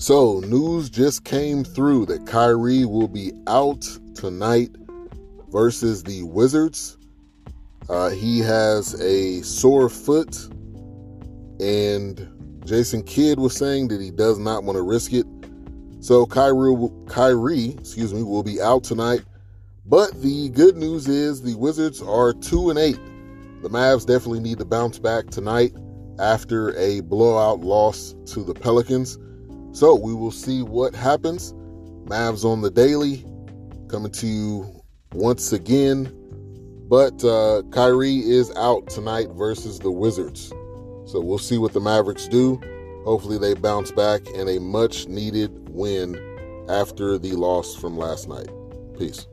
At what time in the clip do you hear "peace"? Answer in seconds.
48.98-49.26